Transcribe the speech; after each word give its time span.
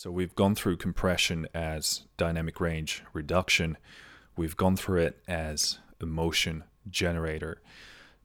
So 0.00 0.10
we've 0.10 0.34
gone 0.34 0.54
through 0.54 0.78
compression 0.78 1.46
as 1.52 2.04
dynamic 2.16 2.58
range 2.58 3.02
reduction. 3.12 3.76
We've 4.34 4.56
gone 4.56 4.74
through 4.74 5.02
it 5.02 5.22
as 5.28 5.78
a 6.00 6.06
motion 6.06 6.64
generator. 6.88 7.60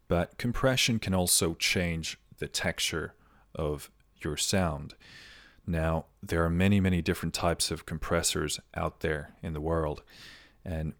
But 0.08 0.38
compression 0.38 1.00
can 1.00 1.14
also 1.14 1.54
change 1.56 2.18
the 2.38 2.48
texture 2.48 3.14
of 3.54 3.92
your 4.24 4.38
sound. 4.38 4.94
Now, 5.68 6.06
there 6.24 6.46
are 6.46 6.50
many, 6.50 6.80
many 6.80 7.02
different 7.02 7.34
types 7.34 7.72
of 7.72 7.86
compressors 7.86 8.58
out 8.74 9.02
there 9.02 9.34
in 9.44 9.52
the 9.52 9.60
world, 9.60 10.02
and 10.64 10.94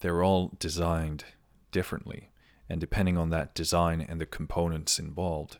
they're 0.00 0.24
all 0.24 0.56
designed 0.58 1.22
differently. 1.70 2.30
And 2.68 2.80
depending 2.80 3.16
on 3.16 3.30
that 3.30 3.54
design 3.54 4.00
and 4.00 4.20
the 4.20 4.26
components 4.26 4.98
involved, 4.98 5.58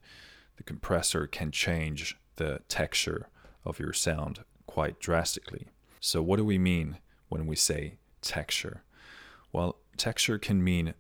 the 0.57 0.65
compressor 0.65 1.29
can 1.29 1.53
change 1.53 2.19
the 2.35 2.63
texture 2.69 3.29
of 3.65 3.79
your 3.79 3.93
sound 3.93 4.41
quite 4.77 5.01
drastically. 5.01 5.69
So, 6.01 6.21
what 6.21 6.37
do 6.37 6.45
we 6.45 6.59
mean 6.59 6.99
when 7.31 7.47
we 7.47 7.57
say 7.57 7.95
texture? 8.21 8.83
Well, 9.51 9.77
texture 9.97 10.39
can 10.39 10.63
mean 10.63 10.93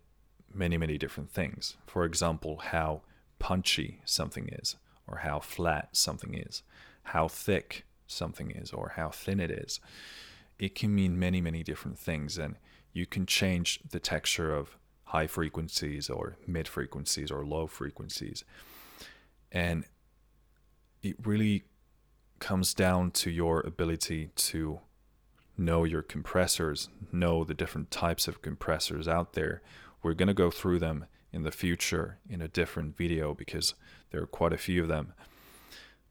many, 0.50 0.78
many 0.78 0.96
different 0.96 1.30
things. 1.30 1.76
For 1.86 2.06
example, 2.06 2.56
how 2.56 3.02
punchy 3.38 4.00
something 4.06 4.48
is, 4.50 4.76
or 5.06 5.18
how 5.18 5.40
flat 5.40 5.90
something 5.92 6.32
is, 6.32 6.62
how 7.02 7.28
thick 7.28 7.84
something 8.06 8.50
is, 8.50 8.72
or 8.72 8.94
how 8.96 9.10
thin 9.10 9.40
it 9.40 9.50
is. 9.50 9.78
It 10.58 10.74
can 10.74 10.94
mean 10.94 11.18
many, 11.18 11.42
many 11.42 11.62
different 11.62 11.98
things, 11.98 12.38
and 12.38 12.56
you 12.94 13.04
can 13.04 13.26
change 13.26 13.80
the 13.90 14.00
texture 14.00 14.54
of 14.54 14.78
high 15.04 15.26
frequencies, 15.26 16.08
or 16.08 16.38
mid 16.46 16.66
frequencies, 16.66 17.30
or 17.30 17.44
low 17.44 17.66
frequencies. 17.66 18.42
And 19.52 19.84
it 21.02 21.16
really 21.26 21.64
comes 22.46 22.74
down 22.74 23.10
to 23.10 23.28
your 23.28 23.58
ability 23.62 24.30
to 24.36 24.78
know 25.58 25.82
your 25.82 26.00
compressors, 26.00 26.88
know 27.10 27.42
the 27.42 27.52
different 27.52 27.90
types 27.90 28.28
of 28.28 28.40
compressors 28.40 29.08
out 29.08 29.32
there. 29.32 29.62
We're 30.00 30.14
going 30.14 30.28
to 30.28 30.42
go 30.44 30.52
through 30.52 30.78
them 30.78 31.06
in 31.32 31.42
the 31.42 31.50
future 31.50 32.18
in 32.30 32.40
a 32.40 32.46
different 32.46 32.96
video 32.96 33.34
because 33.34 33.74
there 34.12 34.22
are 34.22 34.28
quite 34.28 34.52
a 34.52 34.58
few 34.58 34.82
of 34.82 34.88
them. 34.88 35.12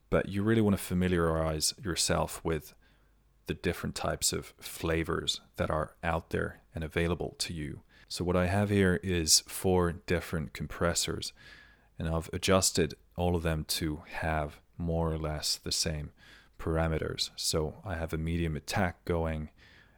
But 0.10 0.28
you 0.28 0.44
really 0.44 0.60
want 0.60 0.76
to 0.76 0.84
familiarize 0.84 1.74
yourself 1.82 2.42
with 2.44 2.74
the 3.48 3.54
different 3.54 3.96
types 3.96 4.34
of 4.34 4.54
flavors 4.60 5.40
that 5.56 5.70
are 5.70 5.96
out 6.04 6.32
there 6.32 6.60
and 6.76 6.84
available 6.84 7.36
to 7.38 7.54
you. 7.54 7.80
So, 8.10 8.26
what 8.26 8.36
I 8.36 8.48
have 8.48 8.70
here 8.70 9.00
is 9.02 9.40
four 9.48 9.94
different 9.94 10.52
compressors, 10.52 11.32
and 11.98 12.10
I've 12.10 12.30
adjusted 12.34 12.94
all 13.16 13.38
of 13.38 13.44
them 13.44 13.64
to 13.80 14.02
have 14.20 14.60
more 14.78 15.12
or 15.12 15.18
less 15.18 15.56
the 15.58 15.72
same 15.72 16.12
parameters. 16.60 17.30
So 17.36 17.76
I 17.86 17.96
have 17.96 18.14
a 18.14 18.18
medium 18.18 18.56
attack 18.56 19.04
going, 19.06 19.50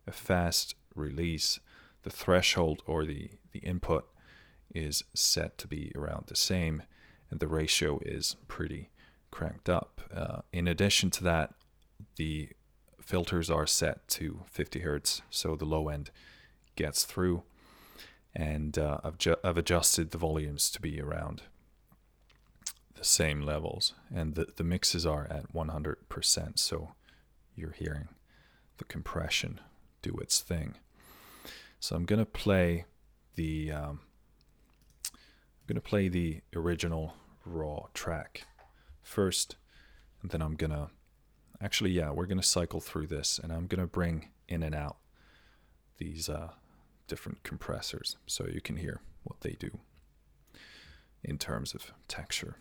a 0.06 0.11
fast 0.11 0.75
release. 0.95 1.59
The 2.03 2.09
threshold 2.09 2.84
or 2.86 3.06
the, 3.06 3.31
the 3.52 3.59
input 3.59 4.08
is 4.73 5.03
set 5.14 5.58
to 5.59 5.67
be 5.67 5.92
around 5.95 6.25
the 6.28 6.36
same, 6.36 6.84
and 7.30 7.39
the 7.39 7.47
ratio 7.47 8.00
is 8.06 8.36
pretty 8.47 8.92
cranked 9.31 9.69
up. 9.69 10.02
Uh, 10.14 10.42
in 10.53 10.67
addition 10.67 11.09
to 11.12 11.23
that, 11.23 11.53
the 12.16 12.50
filters 13.02 13.50
are 13.50 13.67
set 13.67 14.08
to 14.08 14.41
50 14.47 14.80
hertz, 14.80 15.22
so 15.30 15.56
the 15.56 15.66
low 15.66 15.89
end 15.89 16.12
gets 16.75 17.03
through. 17.03 17.44
And 18.36 18.78
uh, 18.78 19.00
I've, 19.03 19.17
ju- 19.17 19.38
I've 19.44 19.58
adjusted 19.58 20.12
the 20.12 20.17
volumes 20.17 20.69
to 20.72 20.81
be 20.81 21.02
around 21.02 21.44
the 22.98 23.06
same 23.06 23.42
levels, 23.42 23.94
and 24.14 24.36
the, 24.36 24.48
the 24.56 24.64
mixes 24.64 25.06
are 25.06 25.28
at 25.30 25.53
100%. 25.53 26.59
So 26.59 26.90
you're 27.56 27.72
hearing 27.72 28.09
the 28.78 28.86
compression 28.86 29.59
do 30.02 30.16
its 30.17 30.42
thing. 30.42 30.76
So 31.80 31.95
I'm 31.95 32.06
gonna 32.06 32.25
play 32.25 32.86
the 33.36 33.72
um, 33.72 34.00
I'm 35.14 35.68
gonna 35.68 35.81
play 35.81 36.08
the 36.08 36.41
original 36.56 37.13
raw 37.46 37.85
track 37.94 38.47
first, 39.03 39.56
and 40.22 40.31
then 40.31 40.41
I'm 40.41 40.56
gonna 40.56 40.90
actually 41.62 41.91
yeah 41.91 42.12
we're 42.12 42.25
gonna 42.25 42.44
cycle 42.44 42.79
through 42.79 43.08
this, 43.08 43.40
and 43.41 43.52
I'm 43.52 43.68
gonna 43.68 43.88
bring 43.88 44.29
in 44.47 44.64
and 44.64 44.75
out 44.75 44.97
these 45.97 46.29
uh, 46.29 46.52
different 47.08 47.44
compressors 47.44 48.18
so 48.25 48.47
you 48.47 48.62
can 48.62 48.78
hear 48.78 49.02
what 49.24 49.41
they 49.41 49.56
do 49.59 49.79
in 51.24 51.38
terms 51.38 51.74
of 51.74 51.91
texture. 52.08 52.56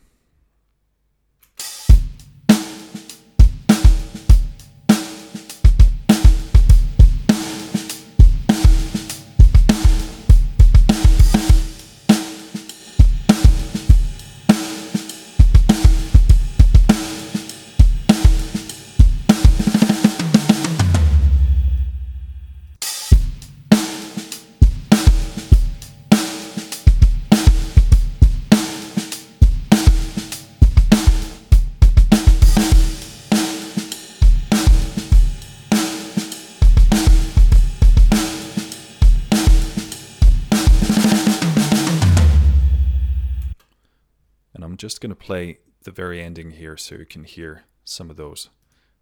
I'm 44.77 44.79
just 44.79 45.01
going 45.01 45.09
to 45.09 45.17
play 45.17 45.61
the 45.85 45.91
very 45.91 46.21
ending 46.21 46.51
here 46.51 46.77
so 46.77 46.97
you 46.97 47.07
can 47.07 47.25
hear 47.25 47.63
some 47.83 48.11
of 48.11 48.19
those 48.19 48.51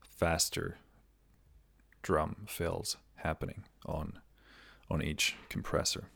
faster 0.09 0.79
drum 2.01 2.47
fills 2.47 2.97
happening 3.17 3.65
on 3.85 4.21
on 4.89 5.03
each 5.03 5.35
compressor. 5.49 6.11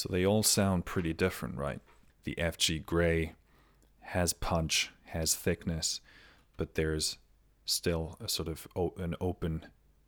So 0.00 0.08
they 0.10 0.24
all 0.24 0.42
sound 0.42 0.86
pretty 0.86 1.12
different, 1.12 1.58
right? 1.58 1.78
The 2.24 2.34
FG 2.36 2.86
Grey 2.86 3.34
has 4.00 4.32
punch, 4.32 4.92
has 5.08 5.34
thickness, 5.34 6.00
but 6.56 6.74
there's 6.74 7.18
still 7.66 8.16
a 8.18 8.26
sort 8.26 8.48
of 8.48 8.66
an 8.96 9.14
open 9.20 9.66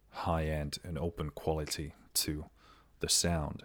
high 0.08 0.46
end, 0.46 0.78
an 0.82 0.96
open 0.96 1.28
quality 1.28 1.92
to 2.14 2.46
the 3.00 3.10
sound. 3.10 3.64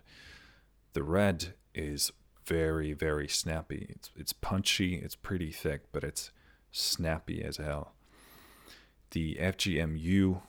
The 0.91 1.01
red 1.01 1.53
is 1.73 2.11
very, 2.45 2.91
very 2.91 3.29
snappy. 3.29 3.88
It's, 3.88 4.11
it's 4.13 4.33
punchy, 4.33 4.95
it's 4.95 5.15
pretty 5.15 5.53
thick, 5.53 5.83
but 5.94 6.03
it's 6.03 6.31
snappy 6.73 7.41
as 7.41 7.55
hell. 7.55 7.94
The 9.11 9.38
FGMU 9.39 10.41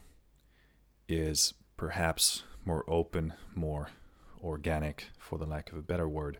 is 1.08 1.54
perhaps 1.76 2.42
more 2.64 2.84
open, 2.88 3.34
more 3.54 3.90
organic, 4.42 5.06
for 5.18 5.38
the 5.38 5.46
lack 5.46 5.70
of 5.70 5.78
a 5.78 5.82
better 5.82 6.08
word, 6.08 6.38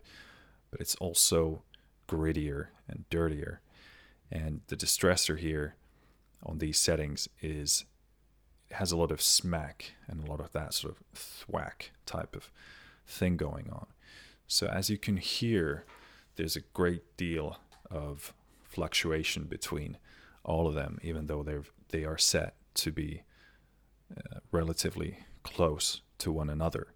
but 0.71 0.79
it's 0.81 0.95
also 0.95 1.63
grittier 2.07 2.67
and 2.87 3.05
dirtier. 3.09 3.61
And 4.31 4.61
the 4.67 4.75
distressor 4.75 5.37
here 5.37 5.75
on 6.43 6.59
these 6.59 6.77
settings 6.77 7.27
is 7.41 7.85
has 8.71 8.91
a 8.91 8.97
lot 8.97 9.11
of 9.11 9.21
smack 9.21 9.93
and 10.07 10.23
a 10.23 10.29
lot 10.29 10.39
of 10.39 10.51
that 10.51 10.73
sort 10.75 10.93
of 10.93 11.17
thwack 11.17 11.91
type 12.05 12.35
of 12.35 12.51
thing 13.07 13.35
going 13.35 13.67
on. 13.71 13.87
So 14.47 14.67
as 14.67 14.91
you 14.91 14.97
can 14.97 15.17
hear, 15.17 15.85
there's 16.35 16.55
a 16.55 16.61
great 16.73 17.17
deal 17.17 17.57
of 17.89 18.33
fluctuation 18.63 19.45
between 19.45 19.97
all 20.43 20.67
of 20.67 20.75
them, 20.75 20.99
even 21.01 21.25
though 21.25 21.43
they're 21.43 21.63
they 21.89 22.05
are 22.05 22.17
set 22.17 22.55
to 22.75 22.91
be 22.91 23.23
uh, 24.15 24.39
relatively 24.51 25.19
close 25.43 26.01
to 26.19 26.31
one 26.31 26.49
another. 26.49 26.93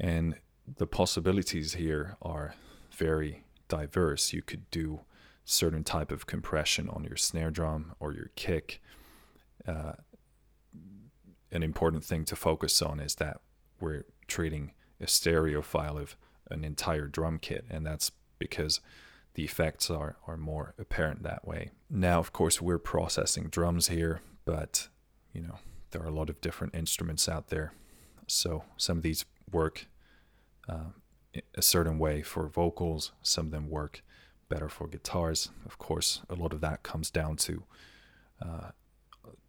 And 0.00 0.36
the 0.66 0.86
possibilities 0.86 1.74
here 1.74 2.16
are 2.22 2.54
very 2.90 3.44
diverse. 3.68 4.32
You 4.32 4.40
could 4.42 4.70
do 4.70 5.00
certain 5.44 5.84
type 5.84 6.10
of 6.10 6.26
compression 6.26 6.88
on 6.88 7.04
your 7.04 7.16
snare 7.16 7.50
drum 7.50 7.92
or 8.00 8.12
your 8.14 8.30
kick. 8.34 8.80
Uh, 9.68 9.92
an 11.52 11.62
important 11.62 12.04
thing 12.04 12.24
to 12.24 12.36
focus 12.36 12.80
on 12.80 12.98
is 12.98 13.16
that 13.16 13.40
we're 13.78 14.04
treating 14.26 14.72
a 15.00 15.06
stereo 15.06 15.60
file 15.60 15.98
of 15.98 16.16
an 16.50 16.64
entire 16.64 17.06
drum 17.06 17.38
kit, 17.38 17.64
and 17.68 17.84
that's 17.84 18.12
because 18.38 18.80
the 19.34 19.44
effects 19.44 19.90
are, 19.90 20.16
are 20.26 20.36
more 20.36 20.74
apparent 20.78 21.22
that 21.22 21.46
way. 21.46 21.70
Now, 21.88 22.18
of 22.18 22.32
course, 22.32 22.60
we're 22.60 22.78
processing 22.78 23.48
drums 23.48 23.88
here, 23.88 24.20
but 24.44 24.88
you 25.32 25.42
know, 25.42 25.58
there 25.90 26.02
are 26.02 26.08
a 26.08 26.12
lot 26.12 26.30
of 26.30 26.40
different 26.40 26.74
instruments 26.74 27.28
out 27.28 27.48
there. 27.48 27.72
So 28.26 28.64
some 28.76 28.98
of 28.98 29.02
these 29.02 29.24
work 29.50 29.86
uh, 30.68 30.90
a 31.54 31.62
certain 31.62 31.98
way 31.98 32.22
for 32.22 32.48
vocals, 32.48 33.12
some 33.22 33.46
of 33.46 33.52
them 33.52 33.70
work 33.70 34.02
better 34.48 34.68
for 34.68 34.86
guitars. 34.86 35.50
Of 35.64 35.78
course, 35.78 36.22
a 36.28 36.34
lot 36.34 36.52
of 36.52 36.60
that 36.60 36.82
comes 36.82 37.10
down 37.10 37.36
to 37.36 37.62
uh, 38.42 38.70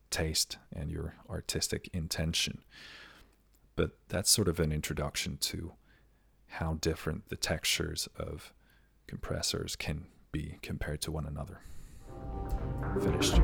taste 0.10 0.58
and 0.74 0.92
your 0.92 1.16
artistic 1.30 1.90
intention. 1.94 2.62
But 3.76 3.92
that's 4.10 4.30
sort 4.30 4.48
of 4.48 4.60
an 4.60 4.72
introduction 4.72 5.38
to 5.38 5.74
how 6.48 6.78
different 6.82 7.30
the 7.30 7.38
textures 7.38 8.08
of 8.18 8.54
compressors 9.08 9.76
can 9.76 10.06
be 10.32 10.58
compared 10.62 11.02
to 11.02 11.12
one 11.12 11.26
another. 11.26 11.62
Finished. 13.02 13.42